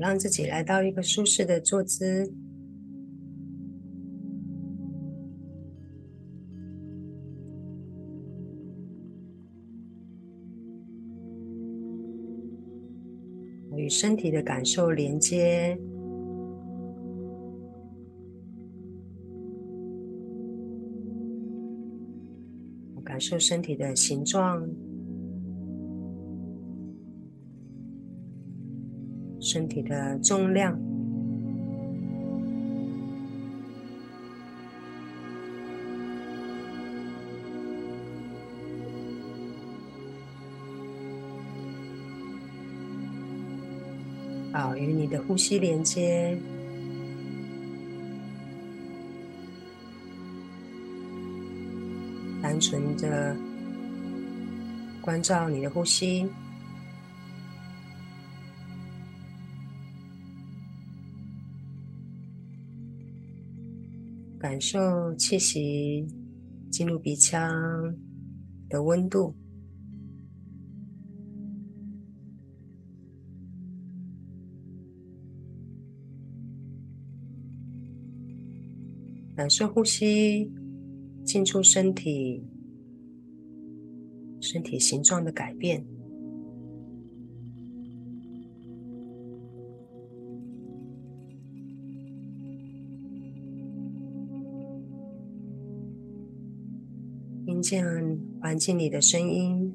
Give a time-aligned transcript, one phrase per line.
[0.00, 2.32] 让自己来到一个舒适的坐姿。
[13.76, 15.78] 与身体的感受连接，
[23.04, 24.66] 感受身体的形状、
[29.54, 30.76] 身体的重量。
[44.52, 46.36] 好，与你的呼吸连接，
[52.42, 53.36] 单纯的
[55.00, 56.28] 关照你的呼吸，
[64.44, 66.06] 感受气息
[66.70, 67.50] 进入鼻腔
[68.68, 69.34] 的温度。
[79.34, 80.52] 感受呼吸
[81.24, 82.44] 进出身体，
[84.42, 85.82] 身体形状的改变，
[97.64, 97.82] 见
[98.42, 99.74] 环境里的声音。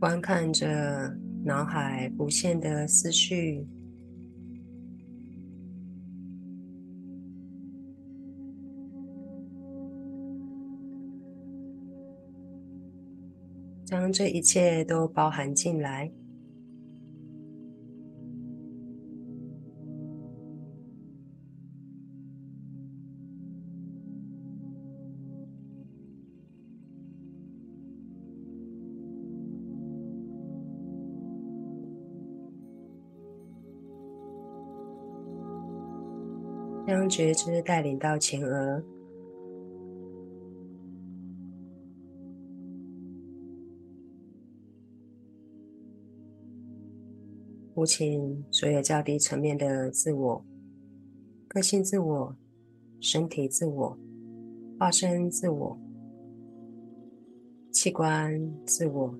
[0.00, 3.64] 观看着脑海浮现的思绪，
[13.88, 16.12] 将这一切都包含进来。
[36.86, 38.82] 将觉知带领到前额，
[47.78, 50.44] 呼请所有较低层面的自我、
[51.46, 52.34] 个性自我、
[53.00, 53.96] 身体自我、
[54.80, 55.78] 化身自我、
[57.70, 59.14] 器官自我、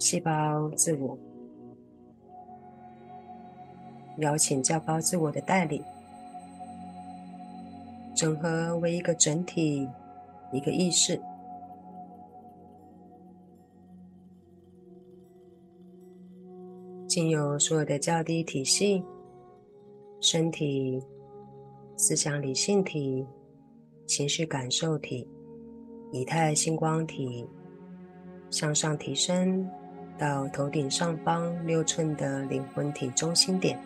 [0.00, 1.16] 细胞自我。
[4.18, 5.80] 邀请较高自我的带领，
[8.12, 9.88] 整合为一个整体，
[10.52, 11.22] 一个意识。
[17.16, 19.02] 经由所有的较低体系、
[20.20, 21.02] 身体、
[21.96, 23.26] 思想理性体、
[24.04, 25.26] 情绪感受体、
[26.12, 27.48] 以太星光体，
[28.50, 29.66] 向上提升
[30.18, 33.80] 到头顶上方六寸的灵魂体中心点。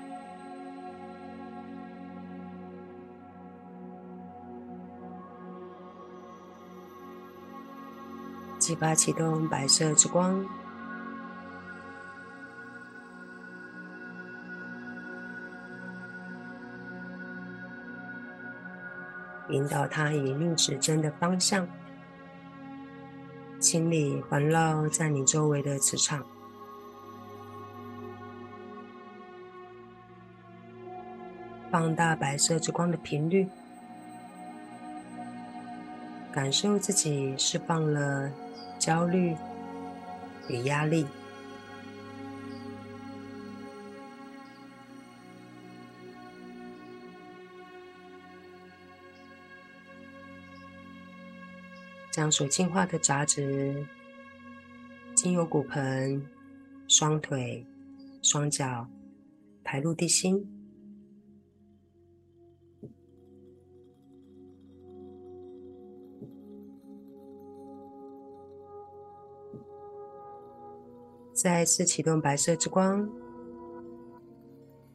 [8.58, 10.44] 七八启动白色之光，
[19.50, 21.69] 引导它以逆时针的方向，
[23.59, 26.25] 清理环绕在你周围的磁场，
[31.71, 33.48] 放大白色之光的频率，
[36.33, 38.30] 感受自己释放了。
[38.80, 39.36] 焦虑
[40.48, 41.07] 与压力，
[52.21, 53.83] 将所净化的杂质
[55.15, 56.22] 经由骨盆、
[56.87, 57.65] 双腿、
[58.21, 58.87] 双脚
[59.65, 60.47] 排入地心。
[71.33, 73.09] 再一次启动白色之光，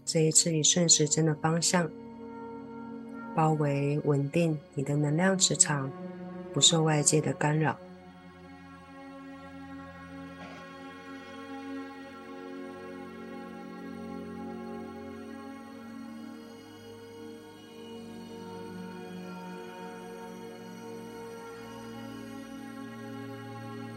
[0.06, 1.89] 这一次以顺时针的方向
[3.36, 5.92] 包围、稳定你的能量磁场，
[6.55, 7.77] 不受外界的干扰。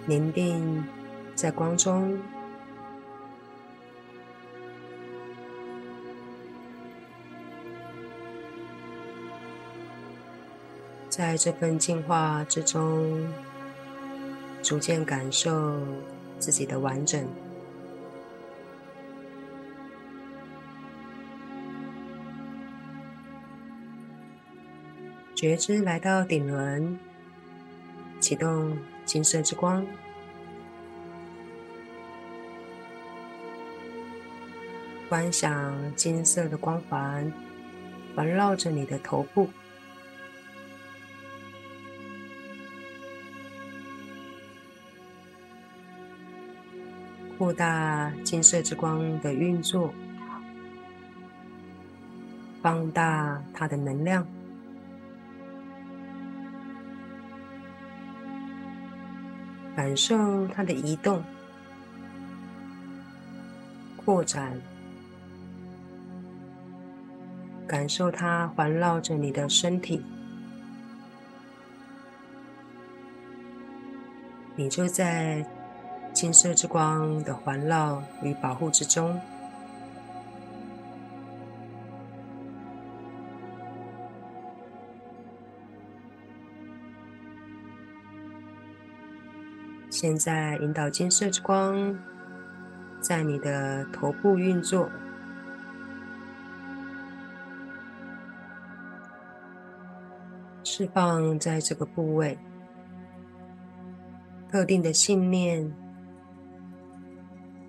[0.04, 0.84] 您定
[1.36, 2.18] 在光中
[11.18, 13.28] 在这份进化之中，
[14.62, 15.76] 逐渐感受
[16.38, 17.26] 自己的完整。
[25.34, 26.96] 觉知来到顶轮，
[28.20, 29.84] 启动金色之光，
[35.08, 37.32] 观想金色的光环
[38.14, 39.48] 环绕着你的头部，
[47.38, 49.94] 扩大金色之光的运作，
[52.60, 54.26] 放大它的能量。
[59.76, 61.22] 感受它的移动、
[63.96, 64.60] 扩展，
[67.68, 70.02] 感受它环绕着你的身体，
[74.56, 75.46] 你就在
[76.18, 79.16] 金色之光的环绕与保护之中。
[89.90, 91.96] 现在引导金色之光
[93.00, 94.90] 在你的头部运作，
[100.64, 102.36] 释放在这个部位
[104.50, 105.72] 特定的信念、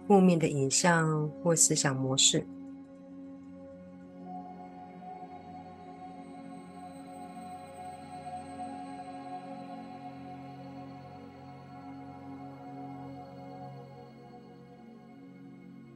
[0.10, 2.44] 负面的影像或思想模式。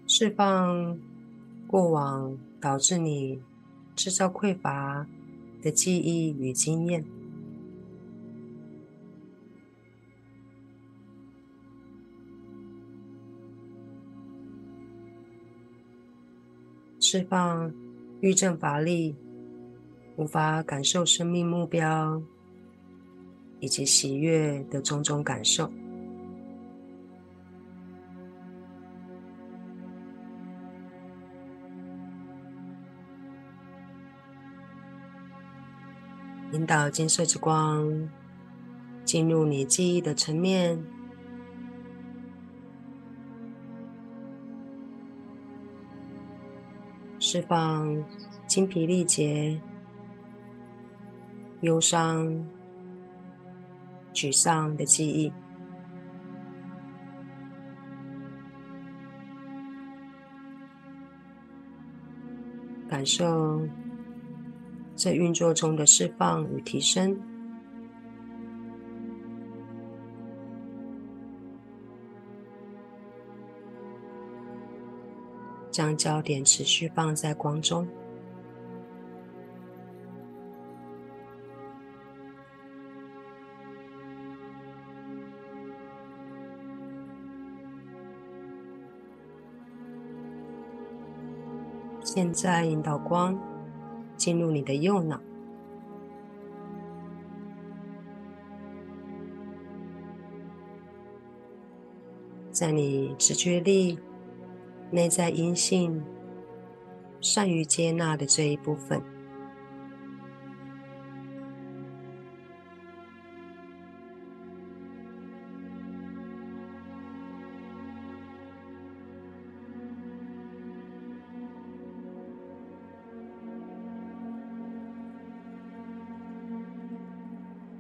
[0.06, 0.96] 释放
[1.66, 3.42] 过往导致你
[3.96, 5.08] 制造匮乏
[5.64, 7.04] 的记忆与经验，
[17.16, 17.72] 释放
[18.22, 19.16] 郁症乏力、
[20.16, 22.20] 无法感受生命目标
[23.60, 25.72] 以及喜悦的种种感受。
[36.54, 38.10] 引导金色之光
[39.06, 40.84] 进入你记忆的层面，
[47.34, 47.92] 释放
[48.46, 49.60] 精疲力竭、
[51.62, 52.32] 忧伤、
[54.14, 55.34] 沮丧的记忆，
[62.88, 63.68] 感受。
[64.96, 67.20] 在运作中的释放与提升，
[75.74, 77.86] 将焦点持续放在光中。
[92.02, 93.38] 现在引导光。
[94.16, 95.20] 进入你的右脑，
[102.52, 104.00] 在你直觉力、
[104.94, 106.04] 内在阴性、
[107.20, 109.02] 善于接纳的这一部分，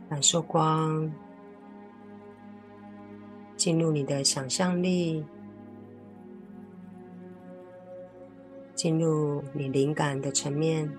[0.09, 1.11] 感受光
[3.55, 5.23] 进入你的想象力，
[8.83, 10.91] 进入你灵感的层面，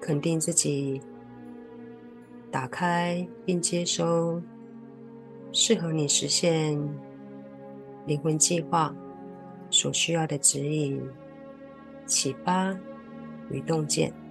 [0.00, 1.00] 肯定自己，
[2.50, 4.42] 打开并接收
[5.52, 6.76] 适合你实现
[8.04, 8.92] 灵魂计划
[9.70, 11.00] 所需要的指引。
[12.06, 12.76] 启发
[13.52, 14.23] 与洞见。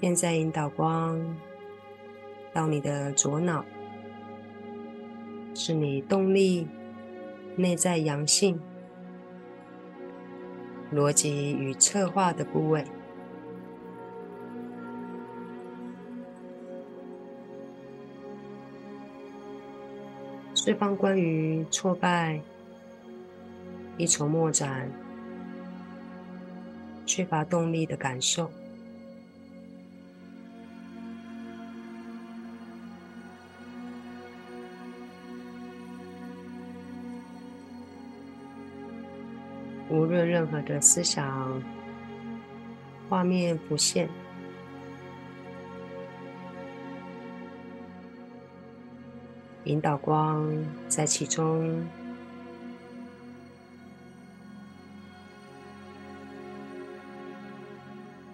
[0.00, 1.36] 现在引导光
[2.54, 3.62] 到你的左脑，
[5.54, 6.66] 是你动力、
[7.54, 8.58] 内在阳性、
[10.90, 12.82] 逻辑与策划的部位。
[20.54, 22.40] 释放关于挫败、
[23.98, 24.90] 一筹莫展、
[27.04, 28.50] 缺乏动力的感受，
[39.90, 41.60] 无论任何的思想、
[43.08, 44.08] 画面浮现。
[49.64, 50.48] 引导光
[50.88, 51.86] 在其中，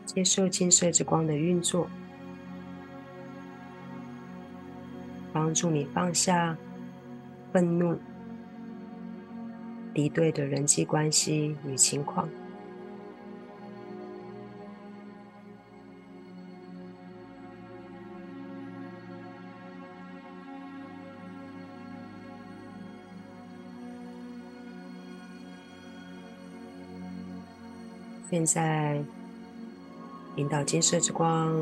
[0.04, 1.88] 接受金色之光的运作，
[5.32, 6.56] 帮助你放下
[7.52, 7.98] 愤怒、
[9.96, 12.28] 敌对的人际关系与情况。
[28.28, 29.02] 现在，
[30.36, 31.56] 引导金色之光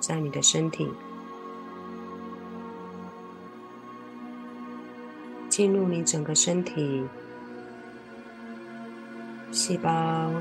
[0.00, 0.88] 在你的身体
[5.52, 7.04] 进入你整个身体
[9.50, 10.32] 细胞、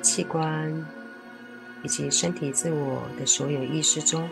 [0.00, 0.86] 器官
[1.82, 4.30] 以及身体自我的所有意识中。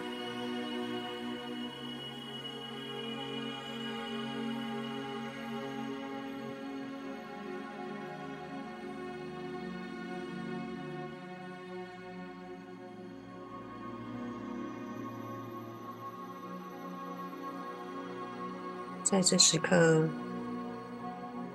[19.10, 20.06] 在这时刻，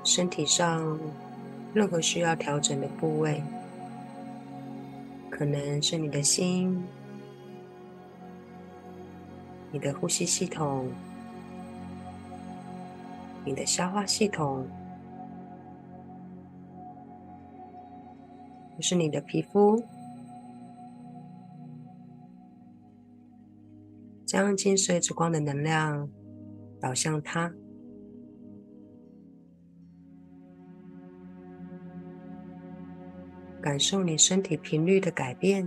[0.03, 0.97] 身体上
[1.71, 3.43] 任何需要调整的部位，
[5.29, 6.83] 可能是你的心、
[9.71, 10.89] 你的呼吸系统、
[13.45, 14.65] 你的消化系统，
[18.75, 19.83] 或是你的皮肤，
[24.25, 26.09] 将金色之光的能量。
[26.83, 27.49] 导向它，
[33.61, 35.65] 感受你身体频率的改变，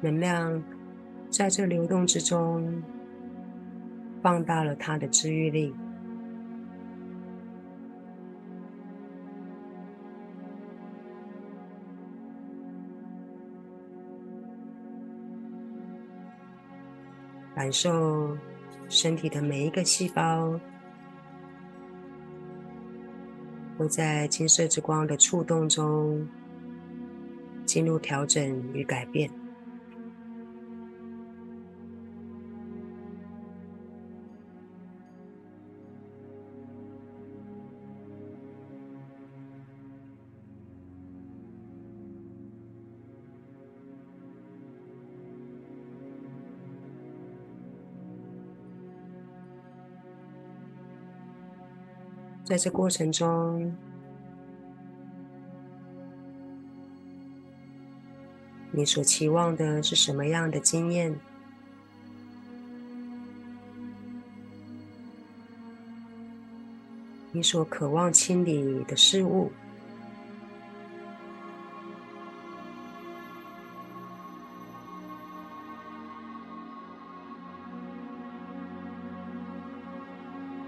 [0.00, 0.62] 能量
[1.28, 2.82] 在这流动之中，
[4.22, 5.74] 放大了它的治愈力。
[17.54, 18.36] 感受
[18.88, 20.58] 身体的每一个细胞
[23.78, 26.26] 都在金色之光的触动中
[27.64, 29.43] 进入调整与改变。
[52.44, 53.74] 在这过程中，
[58.70, 61.18] 你所期望的是什么样的经验？
[67.32, 69.50] 你所渴望清理的事物？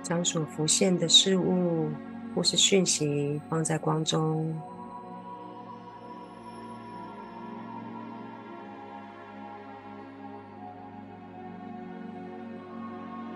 [0.06, 1.90] 将所浮现的事物
[2.32, 4.56] 或是讯息放在光中，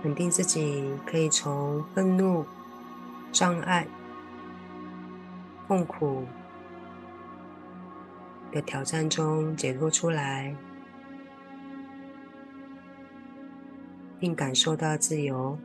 [0.00, 2.46] 肯定自己可以从愤怒、
[3.32, 3.84] 障碍、
[5.66, 6.24] 痛苦
[8.52, 10.54] 的挑战中解脱出来，
[14.20, 15.58] 并感受到自由。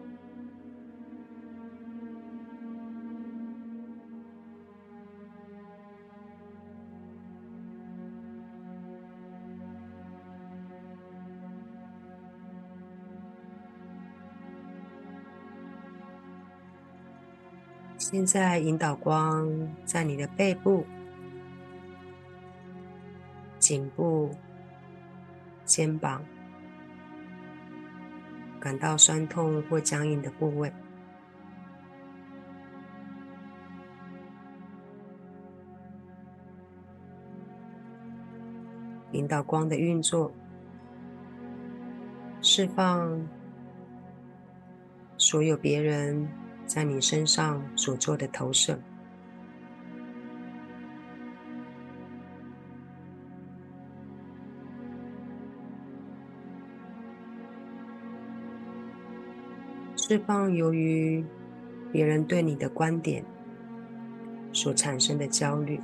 [18.15, 19.45] 现在引导光
[19.83, 20.85] 在你的背部、
[23.59, 24.33] 颈部、
[25.65, 26.23] 肩膀，
[28.57, 30.71] 感到酸痛或僵硬的部位。
[39.11, 40.31] 引导光的运作，
[42.41, 43.27] 释放
[45.17, 46.25] 所有别人
[46.65, 48.79] 在你身上所做的投射，
[59.95, 61.23] 释放由于
[61.91, 63.23] 别人对你的观点
[64.51, 65.79] 所产生的焦虑。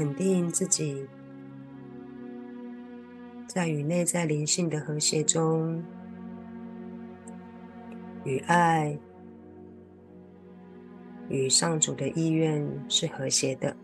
[0.00, 1.06] 肯定自己，
[3.46, 5.84] 在与内在灵性的和谐中，
[8.24, 8.98] 与爱、
[11.28, 13.76] 与上主的意愿是和谐的。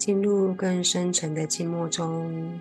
[0.00, 2.58] 进入更深沉的静默中，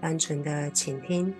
[0.00, 1.34] 单纯的倾听。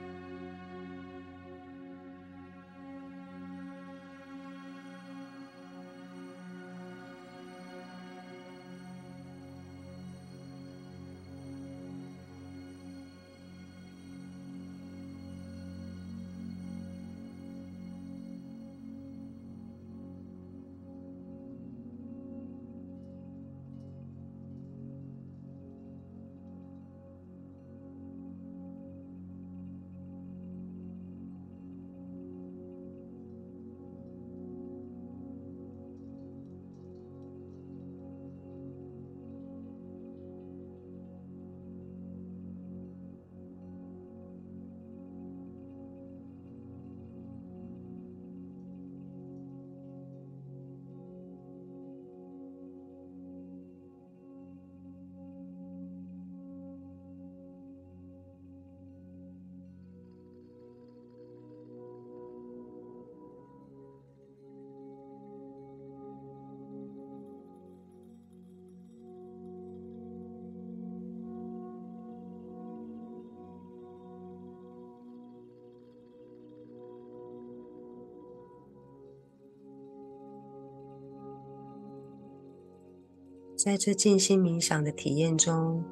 [83.66, 85.82] 在这静心冥想的体验中，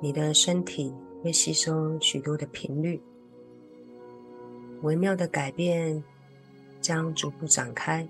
[0.00, 3.02] 你的身体会吸收许多的频率，
[4.82, 6.04] 微妙的改变
[6.80, 8.06] 将逐步展开。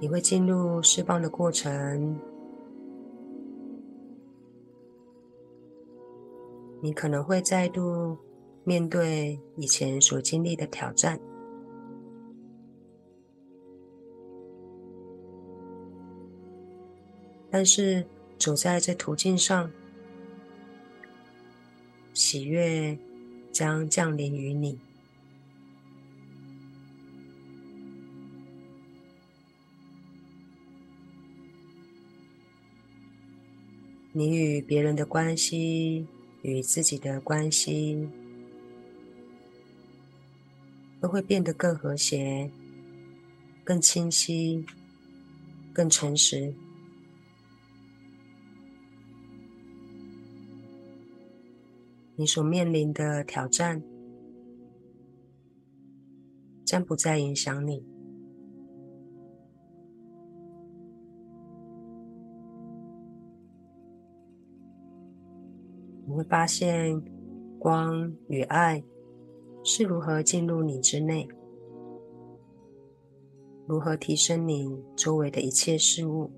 [0.00, 2.18] 你会进入释放的过程，
[6.80, 8.16] 你可能会再度
[8.64, 11.20] 面对以前所经历的挑战。
[17.54, 18.06] 但是
[18.38, 19.70] 走在这途径上，
[22.14, 22.96] 喜悦
[23.52, 24.78] 将降临于你。
[34.14, 36.06] 你与别人的关系，
[36.40, 38.08] 与自己的关系，
[41.02, 42.50] 都会变得更和谐、
[43.62, 44.64] 更清晰、
[45.74, 46.54] 更诚实。
[52.22, 53.82] 你所面临的挑战
[56.64, 57.84] 将不再影响你。
[66.06, 67.02] 你会发现，
[67.58, 68.84] 光与爱
[69.64, 71.26] 是如何进入你之内，
[73.66, 76.30] 如何提升你周围的一切事物。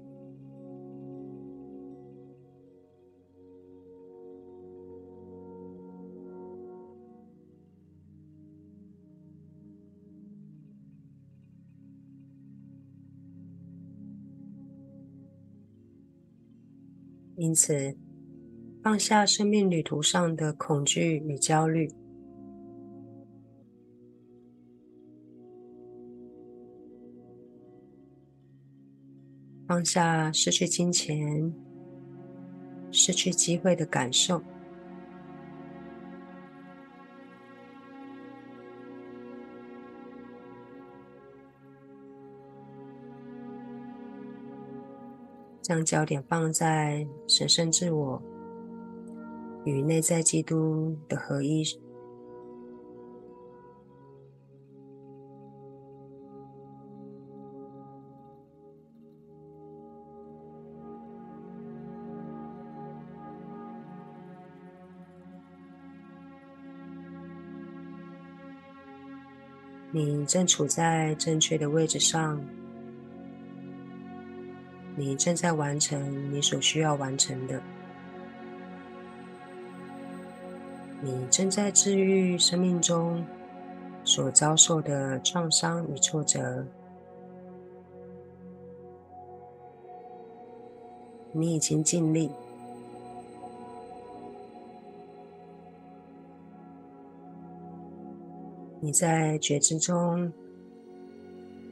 [17.55, 17.97] 因此，
[18.83, 21.89] 放下生命旅途上的恐惧与焦虑，
[29.69, 31.55] 放下失去金钱、
[32.91, 34.43] 失去机会的感受。
[45.65, 48.23] 将焦点放在神圣自我
[49.65, 51.65] 与内在基督的合一。
[69.91, 72.64] 你正处在正确的位置上。
[74.97, 77.61] 你正在完成你所需要完成的，
[81.03, 83.25] 你正在治愈生命中
[84.05, 86.65] 所遭受的创伤与挫折，
[91.33, 92.31] 你已经尽力，
[98.81, 100.33] 你在觉知中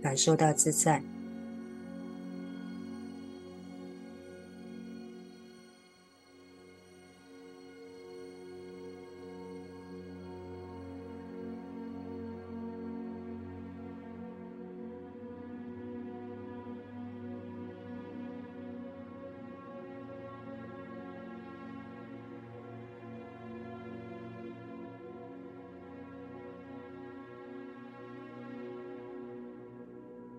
[0.03, 1.01] 感受到自在。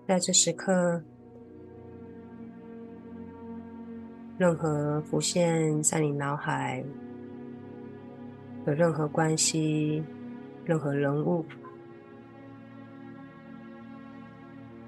[0.06, 1.02] 在这时刻，
[4.36, 6.84] 任何浮现在你脑海
[8.66, 10.04] 的任何关系、
[10.64, 11.42] 任何人物，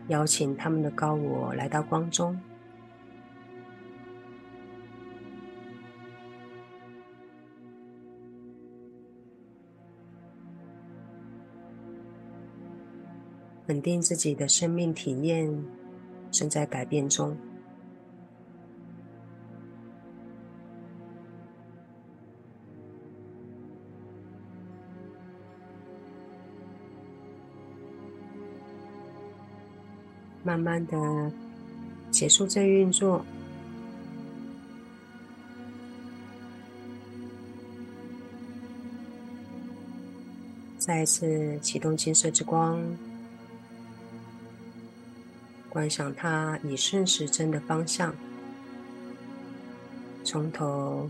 [0.09, 2.39] 邀请他们的高我来到光中，
[13.69, 15.53] 稳定自己的生命体验
[16.31, 17.37] 正在改变中，
[30.45, 31.33] 慢慢的
[32.13, 33.25] 结束这运作，
[40.79, 42.81] 再一次启动金色之光。
[45.77, 48.15] 观想它以顺时针的方向，
[50.25, 51.07] 从头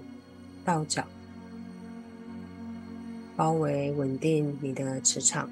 [0.64, 1.04] 到脚
[3.36, 5.48] 包围稳定你的磁场，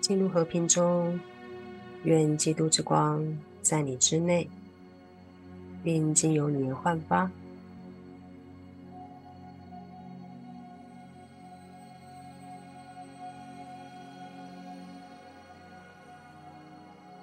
[0.00, 1.20] 进入和平中。
[2.04, 3.22] 愿基督之光
[3.60, 4.48] 在你之内。
[5.82, 7.30] 并经由你焕发，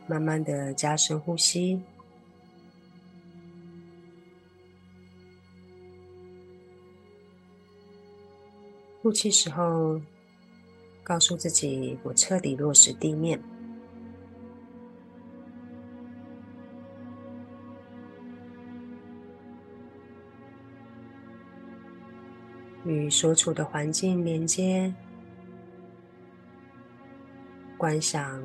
[0.07, 1.81] 慢慢的加深呼吸，
[9.01, 10.01] 呼气时候，
[11.03, 13.56] 告诉自己：我彻底落实地面。
[22.88, 24.93] 与所处的环境连接，
[27.78, 28.41] 观想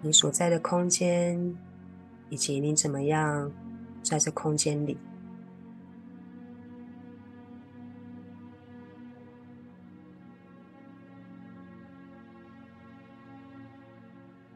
[0.00, 1.36] 你所在的空间，
[2.30, 3.50] 以及你怎么样
[4.00, 4.96] 在这空间里。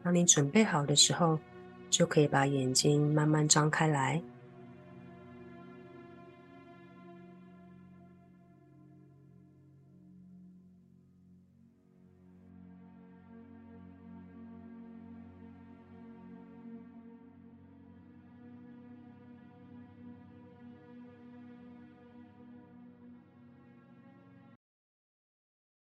[0.01, 1.39] 当你准备好的时候，
[1.91, 4.23] 就可以把眼睛慢慢张开来。